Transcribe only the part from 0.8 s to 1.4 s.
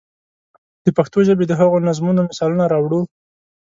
د پښتو